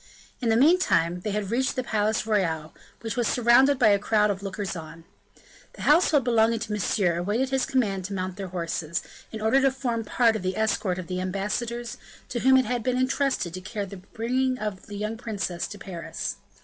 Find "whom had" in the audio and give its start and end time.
12.39-12.81